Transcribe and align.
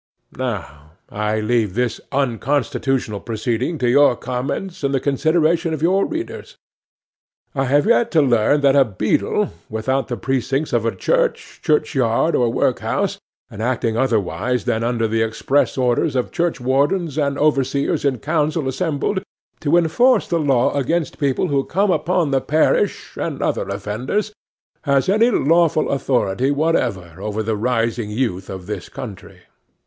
'Now 0.35 0.93
I 1.09 1.41
leave 1.41 1.75
this 1.75 2.01
unconstitutional 2.11 3.19
proceeding 3.19 3.77
to 3.77 3.87
your 3.87 4.15
comments 4.15 4.83
and 4.83 4.95
the 4.95 4.99
consideration 4.99 5.75
of 5.75 5.83
your 5.83 6.07
readers. 6.07 6.55
I 7.53 7.65
have 7.65 7.85
yet 7.85 8.09
to 8.13 8.21
learn 8.23 8.61
that 8.61 8.75
a 8.75 8.83
beadle, 8.83 9.49
without 9.69 10.07
the 10.07 10.17
precincts 10.17 10.73
of 10.73 10.87
a 10.87 10.95
church, 10.95 11.61
churchyard, 11.61 12.33
or 12.35 12.49
work 12.51 12.79
house, 12.79 13.19
and 13.51 13.61
acting 13.61 13.95
otherwise 13.95 14.65
than 14.65 14.83
under 14.83 15.07
the 15.07 15.21
express 15.21 15.77
orders 15.77 16.15
of 16.15 16.31
churchwardens 16.31 17.19
and 17.19 17.37
overseers 17.37 18.03
in 18.03 18.17
council 18.17 18.67
assembled, 18.67 19.21
to 19.59 19.77
enforce 19.77 20.27
the 20.27 20.39
law 20.39 20.73
against 20.75 21.19
people 21.19 21.49
who 21.49 21.63
come 21.63 21.91
upon 21.91 22.31
the 22.31 22.41
parish, 22.41 23.15
and 23.17 23.43
other 23.43 23.69
offenders, 23.69 24.33
has 24.81 25.07
any 25.07 25.29
lawful 25.29 25.91
authority 25.91 26.49
whatever 26.49 27.21
over 27.21 27.43
the 27.43 27.55
rising 27.55 28.09
youth 28.09 28.49
of 28.49 28.65
this 28.65 28.89
country. 28.89 29.41